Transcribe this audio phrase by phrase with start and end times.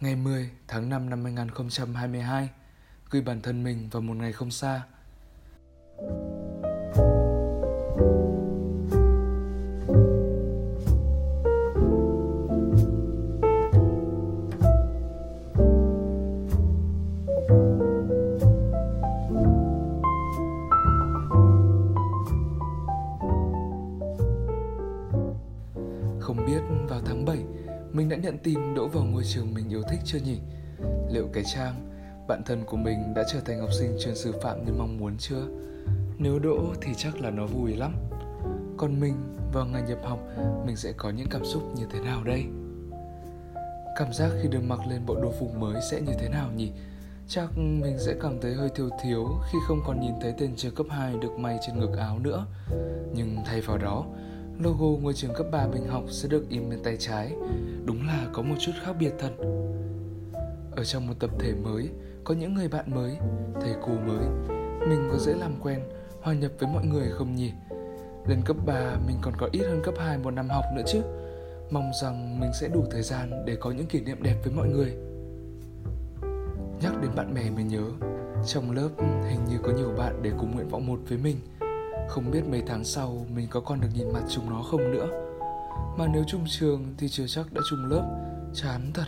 [0.00, 2.48] Ngày 10 tháng 5 năm 2022
[3.10, 4.82] Gửi bản thân mình vào một ngày không xa
[27.96, 30.38] mình đã nhận tin đỗ vào ngôi trường mình yêu thích chưa nhỉ?
[31.10, 31.74] Liệu cái Trang,
[32.28, 35.16] bạn thân của mình đã trở thành học sinh trường sư phạm như mong muốn
[35.18, 35.46] chưa?
[36.18, 37.94] Nếu đỗ thì chắc là nó vui lắm.
[38.76, 39.14] Còn mình,
[39.52, 40.18] vào ngày nhập học,
[40.66, 42.44] mình sẽ có những cảm xúc như thế nào đây?
[43.96, 46.72] Cảm giác khi được mặc lên bộ đồ phục mới sẽ như thế nào nhỉ?
[47.28, 50.74] Chắc mình sẽ cảm thấy hơi thiếu thiếu khi không còn nhìn thấy tên trường
[50.74, 52.46] cấp 2 được may trên ngực áo nữa.
[53.14, 54.06] Nhưng thay vào đó,
[54.60, 57.32] logo ngôi trường cấp 3 mình học sẽ được in bên tay trái.
[57.84, 59.30] Đúng là có một chút khác biệt thật.
[60.70, 61.90] Ở trong một tập thể mới,
[62.24, 63.16] có những người bạn mới,
[63.60, 64.26] thầy cô mới,
[64.88, 65.80] mình có dễ làm quen,
[66.22, 67.52] hòa nhập với mọi người không nhỉ?
[68.26, 71.00] Lên cấp 3 mình còn có ít hơn cấp 2 một năm học nữa chứ.
[71.70, 74.68] Mong rằng mình sẽ đủ thời gian để có những kỷ niệm đẹp với mọi
[74.68, 74.96] người.
[76.82, 77.84] Nhắc đến bạn bè mình nhớ,
[78.46, 81.36] trong lớp hình như có nhiều bạn để cùng nguyện vọng một với mình–
[82.08, 85.08] không biết mấy tháng sau mình có còn được nhìn mặt chúng nó không nữa
[85.98, 88.04] Mà nếu chung trường thì chưa chắc đã chung lớp
[88.54, 89.06] Chán thật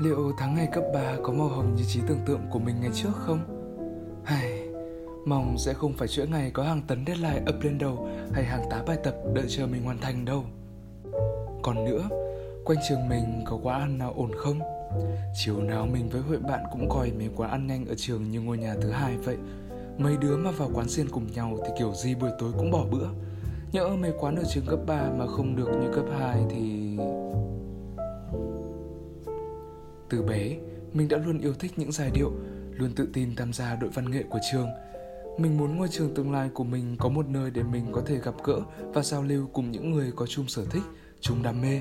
[0.00, 2.90] Liệu tháng ngày cấp 3 có màu hồng như trí tưởng tượng của mình ngày
[2.94, 3.38] trước không?
[4.24, 4.68] Hay,
[5.26, 8.64] mong sẽ không phải chuỗi ngày có hàng tấn deadline ập lên đầu hay hàng
[8.70, 10.44] tá bài tập đợi chờ mình hoàn thành đâu.
[11.62, 12.08] Còn nữa,
[12.64, 14.58] quanh trường mình có quán ăn nào ổn không?
[15.34, 18.40] Chiều nào mình với hội bạn cũng coi mấy quán ăn nhanh ở trường như
[18.40, 19.36] ngôi nhà thứ hai vậy
[19.98, 22.84] Mấy đứa mà vào quán xiên cùng nhau thì kiểu gì buổi tối cũng bỏ
[22.90, 23.08] bữa
[23.72, 26.96] Nhỡ mấy quán ở trường cấp 3 mà không được như cấp 2 thì...
[30.08, 30.56] Từ bé,
[30.92, 32.32] mình đã luôn yêu thích những giai điệu,
[32.72, 34.68] luôn tự tin tham gia đội văn nghệ của trường.
[35.38, 38.18] Mình muốn ngôi trường tương lai của mình có một nơi để mình có thể
[38.18, 38.60] gặp gỡ
[38.94, 40.82] và giao lưu cùng những người có chung sở thích,
[41.20, 41.80] chung đam mê.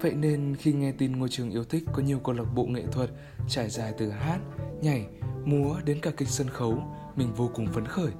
[0.00, 2.82] Vậy nên khi nghe tin ngôi trường yêu thích có nhiều câu lạc bộ nghệ
[2.92, 3.10] thuật
[3.48, 4.38] trải dài từ hát,
[4.82, 5.06] nhảy,
[5.44, 6.82] múa đến cả kịch sân khấu,
[7.16, 8.12] mình vô cùng phấn khởi.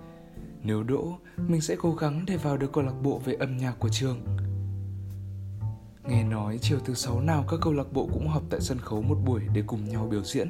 [0.63, 1.19] Nếu đỗ,
[1.49, 4.21] mình sẽ cố gắng để vào được câu lạc bộ về âm nhạc của trường.
[6.09, 9.03] Nghe nói chiều thứ sáu nào các câu lạc bộ cũng họp tại sân khấu
[9.03, 10.49] một buổi để cùng nhau biểu diễn.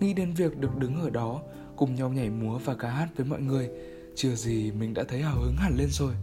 [0.00, 1.42] Nghĩ đến việc được đứng ở đó,
[1.76, 3.68] cùng nhau nhảy múa và ca hát với mọi người,
[4.14, 6.14] chưa gì mình đã thấy hào hứng hẳn lên rồi.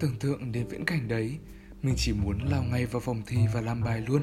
[0.00, 1.38] Tưởng tượng đến viễn cảnh đấy,
[1.82, 4.22] mình chỉ muốn lao ngay vào phòng thi và làm bài luôn.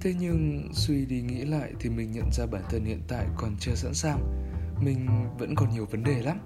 [0.00, 3.56] Thế nhưng suy đi nghĩ lại thì mình nhận ra bản thân hiện tại còn
[3.60, 4.43] chưa sẵn sàng
[4.80, 5.08] mình
[5.38, 6.38] vẫn còn nhiều vấn đề lắm.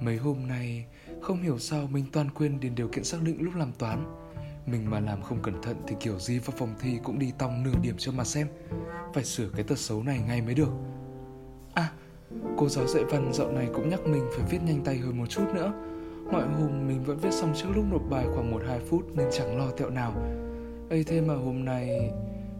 [0.00, 0.86] Mấy hôm nay,
[1.20, 4.04] không hiểu sao mình toàn quên đến điều kiện xác định lúc làm toán.
[4.66, 7.62] Mình mà làm không cẩn thận thì kiểu gì vào phòng thi cũng đi tòng
[7.62, 8.46] nửa điểm cho mà xem.
[9.14, 10.70] Phải sửa cái tật xấu này ngay mới được.
[11.74, 11.92] À
[12.56, 15.26] cô giáo dạy văn dạo này cũng nhắc mình phải viết nhanh tay hơn một
[15.26, 15.72] chút nữa.
[16.32, 19.28] Mọi hôm mình vẫn viết xong trước lúc nộp bài khoảng một hai phút nên
[19.32, 20.12] chẳng lo tẹo nào.
[20.90, 22.10] Ấy thế mà hôm nay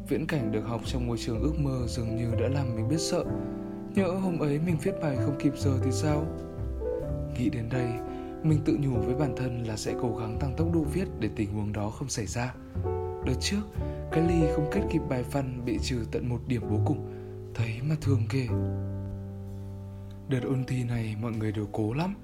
[0.08, 3.00] viễn cảnh được học trong môi trường ước mơ dường như đã làm mình biết
[3.00, 3.24] sợ.
[3.94, 6.26] Nhỡ hôm ấy mình viết bài không kịp giờ thì sao?
[7.38, 7.86] Nghĩ đến đây,
[8.42, 11.28] mình tự nhủ với bản thân là sẽ cố gắng tăng tốc độ viết để
[11.36, 12.54] tình huống đó không xảy ra.
[13.26, 13.60] Đợt trước,
[14.12, 16.96] cái ly không kết kịp bài văn bị trừ tận một điểm bố cục,
[17.54, 18.46] thấy mà thường ghê.
[20.28, 22.14] Đợt ôn thi này mọi người đều cố lắm,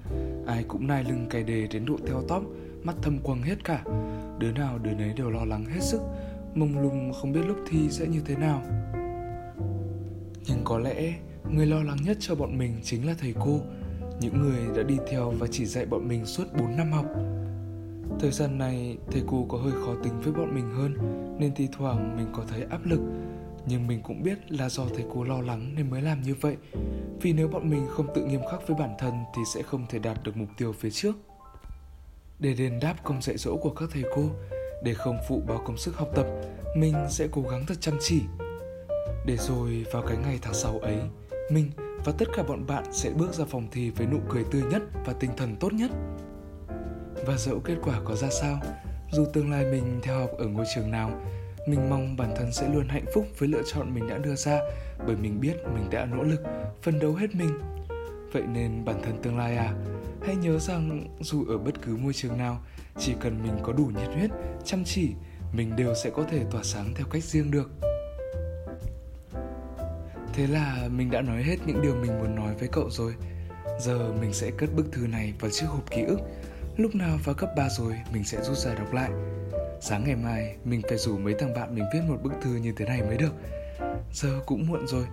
[0.47, 2.43] ai cũng nai lưng cài đề đến độ theo tóc,
[2.83, 3.83] mắt thâm quầng hết cả.
[4.39, 6.01] Đứa nào đứa nấy đều lo lắng hết sức,
[6.55, 8.61] mông lung không biết lúc thi sẽ như thế nào.
[10.47, 11.13] Nhưng có lẽ
[11.55, 13.59] người lo lắng nhất cho bọn mình chính là thầy cô.
[14.21, 17.05] Những người đã đi theo và chỉ dạy bọn mình suốt 4 năm học.
[18.19, 20.93] Thời gian này, thầy cô có hơi khó tính với bọn mình hơn,
[21.39, 22.99] nên thi thoảng mình có thấy áp lực.
[23.65, 26.57] Nhưng mình cũng biết là do thầy cô lo lắng nên mới làm như vậy.
[27.21, 29.99] Vì nếu bọn mình không tự nghiêm khắc với bản thân thì sẽ không thể
[29.99, 31.15] đạt được mục tiêu phía trước.
[32.39, 34.29] Để đền đáp công dạy dỗ của các thầy cô,
[34.83, 36.27] để không phụ bao công sức học tập,
[36.75, 38.21] mình sẽ cố gắng thật chăm chỉ.
[39.25, 40.99] Để rồi vào cái ngày tháng 6 ấy
[41.51, 41.71] mình
[42.05, 44.81] và tất cả bọn bạn sẽ bước ra phòng thi với nụ cười tươi nhất
[45.05, 45.91] và tinh thần tốt nhất.
[47.25, 48.59] Và dẫu kết quả có ra sao,
[49.11, 51.21] dù tương lai mình theo học ở ngôi trường nào,
[51.67, 54.59] mình mong bản thân sẽ luôn hạnh phúc với lựa chọn mình đã đưa ra
[55.07, 56.41] bởi mình biết mình đã nỗ lực,
[56.81, 57.59] phấn đấu hết mình.
[58.31, 59.73] Vậy nên bản thân tương lai à,
[60.25, 62.61] hãy nhớ rằng dù ở bất cứ môi trường nào,
[62.97, 64.29] chỉ cần mình có đủ nhiệt huyết,
[64.65, 65.11] chăm chỉ,
[65.53, 67.71] mình đều sẽ có thể tỏa sáng theo cách riêng được.
[70.39, 73.15] Thế là mình đã nói hết những điều mình muốn nói với cậu rồi.
[73.79, 76.19] Giờ mình sẽ cất bức thư này vào chiếc hộp ký ức.
[76.77, 79.09] Lúc nào vào cấp 3 rồi, mình sẽ rút ra đọc lại.
[79.81, 82.73] Sáng ngày mai, mình phải rủ mấy thằng bạn mình viết một bức thư như
[82.77, 83.33] thế này mới được.
[84.13, 85.05] Giờ cũng muộn rồi,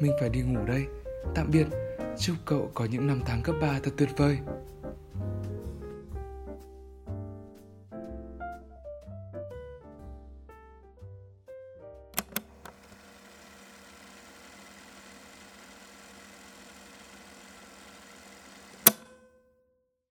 [0.00, 0.84] Mình phải đi ngủ đây.
[1.34, 1.66] Tạm biệt,
[2.18, 4.38] Chúc cậu có những năm tháng cấp 3 thật tuyệt vời.